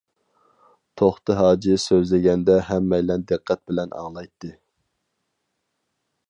توختى 1.01 1.35
ھاجى 1.41 1.75
سۆزلىگەندە 1.83 2.55
ھەممەيلەن 2.71 3.27
دىققەت 3.33 3.63
بىلەن 3.69 3.95
ئاڭلايتتى. 4.01 4.53